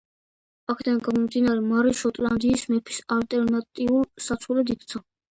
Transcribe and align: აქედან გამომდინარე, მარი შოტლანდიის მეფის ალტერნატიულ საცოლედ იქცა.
აქედან 0.73 1.01
გამომდინარე, 1.07 1.61
მარი 1.73 1.91
შოტლანდიის 1.99 2.63
მეფის 2.71 3.01
ალტერნატიულ 3.17 4.01
საცოლედ 4.29 4.73
იქცა. 4.75 5.03